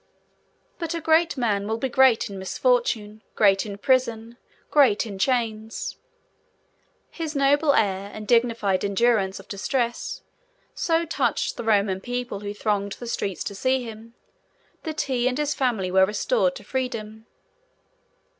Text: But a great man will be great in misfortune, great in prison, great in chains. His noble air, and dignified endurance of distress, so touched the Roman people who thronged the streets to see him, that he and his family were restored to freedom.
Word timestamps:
But 0.79 0.95
a 0.95 0.99
great 0.99 1.37
man 1.37 1.67
will 1.67 1.77
be 1.77 1.87
great 1.87 2.27
in 2.27 2.39
misfortune, 2.39 3.21
great 3.35 3.67
in 3.67 3.77
prison, 3.77 4.37
great 4.71 5.05
in 5.05 5.19
chains. 5.19 5.95
His 7.11 7.35
noble 7.35 7.75
air, 7.75 8.09
and 8.11 8.27
dignified 8.27 8.83
endurance 8.83 9.39
of 9.39 9.47
distress, 9.47 10.23
so 10.73 11.05
touched 11.05 11.55
the 11.55 11.63
Roman 11.63 12.01
people 12.01 12.39
who 12.39 12.51
thronged 12.51 12.93
the 12.93 13.05
streets 13.05 13.43
to 13.43 13.53
see 13.53 13.83
him, 13.83 14.15
that 14.81 15.01
he 15.01 15.27
and 15.27 15.37
his 15.37 15.53
family 15.53 15.91
were 15.91 16.07
restored 16.07 16.55
to 16.55 16.63
freedom. 16.63 17.27